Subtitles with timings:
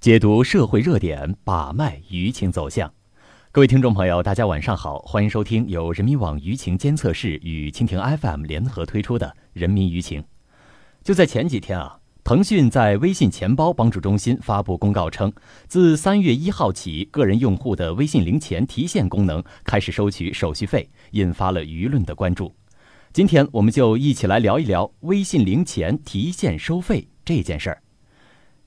[0.00, 2.90] 解读社会热点，把脉舆情走向。
[3.52, 10.22] 各位听众朋友，大家晚上好，欢迎收听由人民网舆情监测室与蜻蜓 FM 联合推出的《人民舆情》。
[11.04, 15.30] 就在前几天啊，腾讯在微信钱包帮助中心发布公告称，
[15.68, 22.54] 自三月一号起，个人用户的微信零钱提现功能开始收取手续费，引发了舆论的关注。
[23.12, 27.82] 今天，我们就一起来聊一聊微信零钱提现收费这件事儿。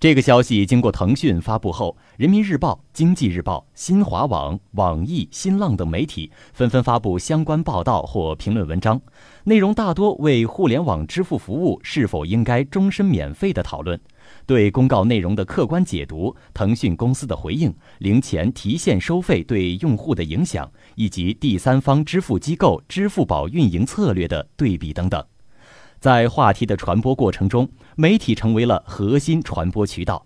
[0.00, 8.98] 这个消息经过腾讯发布后，人民日报、经济日报、新华网、网易、新浪等媒体纷纷发布相关报道或评论文章，
[9.44, 14.00] 内容大多为互联网支付服务是否应该终身免费的讨论，
[14.46, 25.22] 对公告内容的客观解读、腾讯公司的回应、零钱提现收费对用户的影响，以及第三方支付机构支付宝运营策略的对比等等。
[26.00, 30.24] 在话题的传播过程中，媒体成为了核心传播渠道。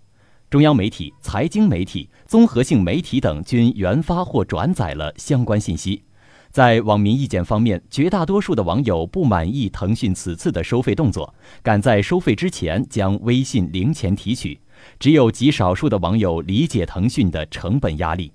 [0.49, 6.01] 中央媒体、财经媒体、综合性媒体等均原发或转载了相关信息。
[6.49, 14.57] 在网民意见方面，绝大多数的网友不满意腾讯此次的收费动作，赶在收费之前将微信零钱提取。
[14.97, 18.31] 只有极少数的网友理解腾讯的成本压力。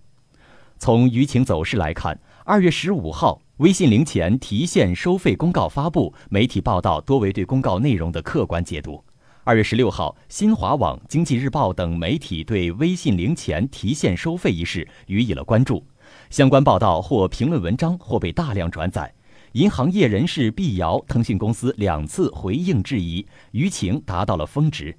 [0.76, 3.40] 从舆情走势来看，二月十五号。
[3.60, 9.04] 微信零钱提现收费公告发布，媒体报道多为对公告内容的客观解读。
[9.44, 15.84] 二月十六号，新华网、经济日报等媒体对微信零钱提现收费一事予以了关注，
[16.30, 19.12] 相关报道或评论文章或被大量转载。
[19.52, 24.96] 银行业人士辟谣，腾讯公司两次回应质疑，舆情达到了峰值。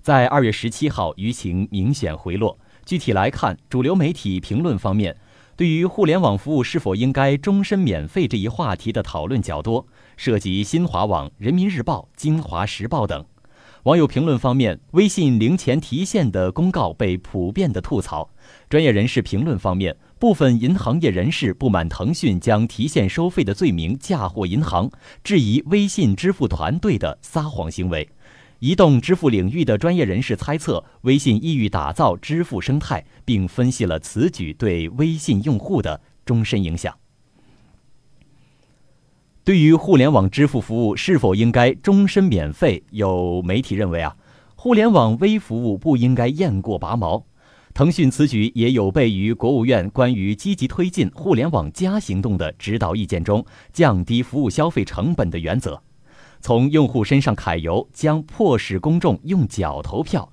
[0.00, 2.58] 在二月十七号，舆情明显回落。
[2.84, 5.16] 具体来看，主流媒体评论方面。
[5.54, 9.86] 对于互联网服务是否应该终身免费这一话题的讨论较多，
[10.16, 13.24] 涉及新华网、人民日报、京华时报等。
[13.84, 18.30] 网友评论方面，微信零钱提现的公告被普遍的吐槽。
[18.70, 24.88] 专业人士评论方面，部分银行业人士不满腾讯将提现收费的罪名嫁祸银行，
[25.24, 28.08] 质疑微信支付团队的撒谎行为。
[28.62, 36.96] 移动支付领域的专业人士猜测，微信意欲打造支付生态，并分析了此举对微信用户的终身影响。
[39.42, 44.16] 对于互联网支付服务是否应该终身免费，有媒体认为啊，
[44.54, 47.26] 互联网微服务不应该雁过拔毛。
[47.74, 55.82] 腾讯此举也有悖于国务院关于积极推进“互联网加”行动的指导意见中降低服务消费成本的原则。
[56.42, 60.28] 从用户身上揩油，将迫使公众用脚投票。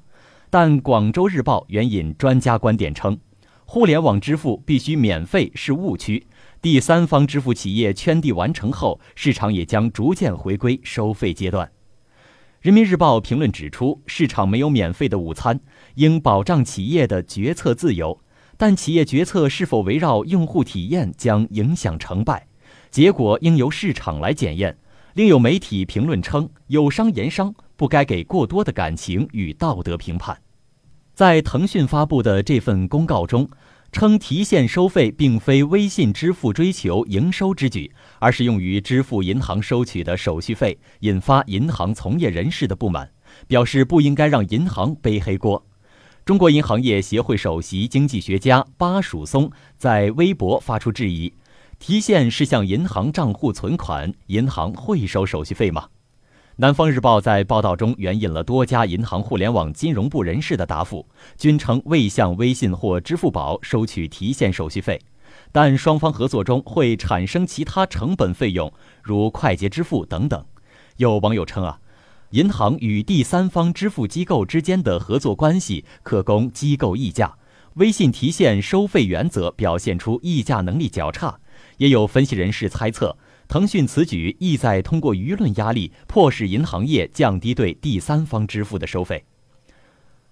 [0.49, 3.19] 但广州日报援引专家观点称，
[3.63, 6.25] 互联网支付必须免费是误区。
[6.59, 11.71] 第三方支付企业圈地完成后，市场也将逐渐回归收费阶段。
[12.59, 15.59] 人民日报评论指出，市场没有免费的午餐，
[15.93, 18.19] 应保障企业的决策自由。
[18.57, 22.47] 但企业决策是否围绕用户体验，将影响成败，
[22.89, 24.75] 结果应由市场来检验。
[25.13, 30.39] 另有媒体评论称，有商言商，不该给过多的感情与道德评判。
[31.13, 33.49] 在腾讯发布的这份公告中，
[33.91, 43.09] 称提现收费并非微信支付追求营收之举，而是用于支付银行收取的手续费，引发银行从业人士的不满，
[43.47, 45.65] 表示不应该让银行背黑锅。
[46.23, 51.33] 中国银行业协会首席经济学家巴曙松在微博发出质疑。
[51.79, 55.87] 提现是向银行账户存款，银行会收手续费吗？
[56.57, 61.07] 南方日报在报道中援引了多家银行互联网金融部人士的答复，
[61.37, 64.99] 均称未向微信或支付宝收取提现手续费，
[65.53, 70.45] 但双方合作中会产生其他成本费用，如快捷支付等等。
[70.97, 71.79] 有网友称啊，
[72.31, 77.37] 银行与第三方支付机构之间的合作关系可供机构议价，
[77.75, 81.39] 微信提现收费原则表现出议价能力较差。
[81.77, 89.23] 也有分析人士猜测，腾讯此举意在通过舆论压力，迫使银行业降低对第三方支付的收费。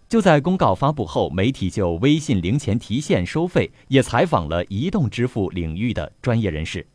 [0.09, 6.87] 就在公告发布后，媒体就微信零钱提现收费也采访了移动支付领域的专业人士。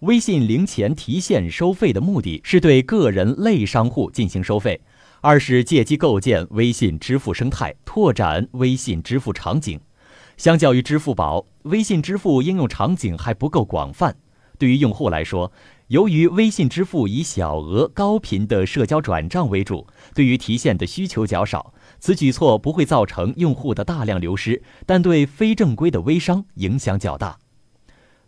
[0.00, 4.80] 微信零钱提现收费的目的是对个人类商户进行收费，
[5.20, 9.78] 二是借机构建微信支付生态，拓展微信支付场景。
[10.40, 14.16] 相较于支付宝，微信支付应用场景还不够广泛。
[14.58, 15.52] 对于用户来说，
[15.88, 21.74] 由于微信支付以小额高频的社交转账为主，对于提现的需求较少。
[21.98, 27.38] 此举措不会造成用户的大量流失，但对非正规的微商影响较大。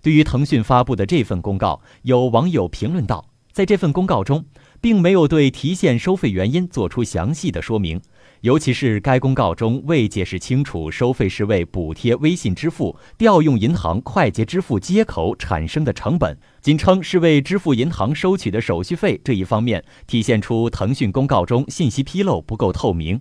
[0.03, 4.45] 对于腾讯发布的这份公告，有网友评论道：“在这份公告中，
[4.83, 8.03] 并没有对提现收费原因作出详细的说明。
[8.43, 23.17] 尤其是该公告中未解释清楚收费是为补贴微信支付调用银行快捷支付接口产生的成本，仅称是为支付银行收取的手续费这一方面，体现出腾讯公告中信息披露不够透明；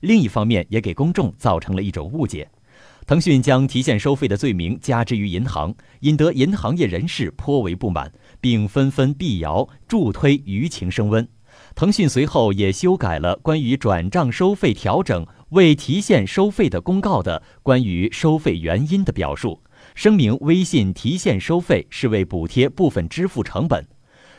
[0.00, 2.48] 另一方面，也给公众造成了一种误解。
[3.06, 11.28] 腾讯将提现收费的罪名加之于银行，引得银行业人士颇为不满，并纷纷辟谣助推舆情升温。
[11.74, 19.60] 腾讯随后也修改了关于转账收费调整未提现收费的公告的关于收费原因的表述，
[19.96, 23.84] 声明微信提现收费是为补贴部分支付成本。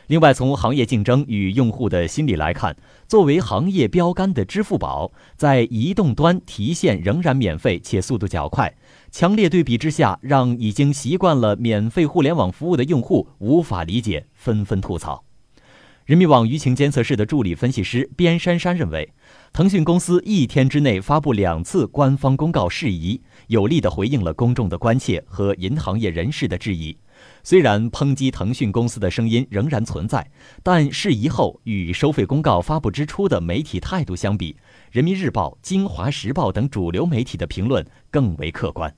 [0.06, 2.74] 另外，从行业竞争与用户的心理来看，
[3.06, 8.74] 作为行业标杆的支付宝，在移动端提现仍然免费且速度较快，
[9.10, 15.22] 强烈对比之下，让已经习惯了免费互联网服务的用户无法理解，纷纷吐槽。
[16.06, 19.12] 人民网舆情监测室的助理分析师边珊珊认为，
[19.52, 26.96] 腾讯公司一天之内发布两次官方公告事宜，有力地回应了公众的关切和银行业人士的质疑。
[27.42, 30.30] 虽然抨击腾讯公司的声音仍然存在，
[30.62, 34.54] 但事宜后与收费公告发布之初的媒体态度相比，
[34.92, 38.94] 人民日报、京华时报等主流媒体的评论更为客观。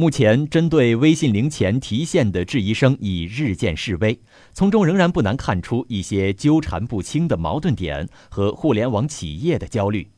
[0.00, 4.18] 目前，针对微信零钱提现的质疑声已日渐式微，
[4.54, 10.08] 从中仍然不难看出一些纠缠不清的矛盾点和互联网企业的焦虑。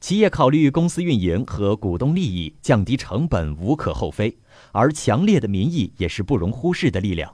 [0.00, 4.36] 企业考虑公司运营和股东利益，降低成本无可厚非，
[4.72, 7.32] 而强烈的民意也是不容忽视的力量。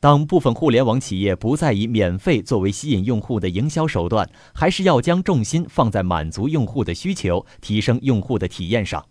[0.00, 9.06] 当部分互联网企业不再以免费作为吸引用户的营销手段，还是要将重心放在满足用户的需求、提升用户的体验上。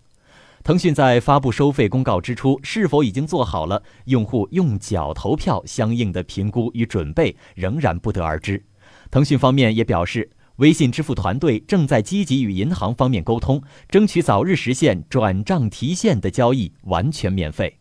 [0.67, 8.61] 腾讯在发布收费公告之初，是否已经做好了用户用脚投票相应的评估与准备，仍然不得而知。
[9.09, 17.77] 腾讯方面也表示，微信支付团队正在积极与银行方面沟通，争取早日实现转账提现的交易完全免费。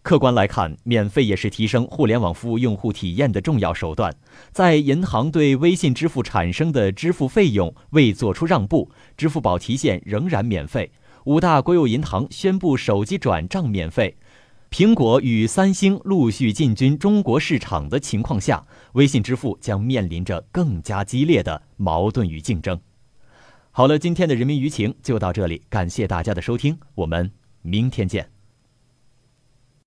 [0.00, 4.10] 客观来看，免费也是提升互联网服务用户体验的重要手段。
[4.52, 10.90] 在银行对微信支付产生的支付费用未做出让步，支付宝提现仍然免费。
[11.26, 14.16] 五大国有银行宣布手机转账免费，
[14.70, 22.80] 苹果与三星陆续进军中国市场的情况下，微信支付将面临着更加激烈的矛盾与竞争。
[23.72, 27.28] 好了，今天的人民舆情就到这里，感谢大家的收听，我们
[27.60, 28.35] 明天见。